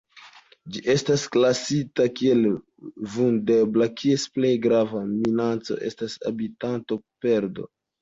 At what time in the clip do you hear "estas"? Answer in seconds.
0.93-1.25, 5.93-6.21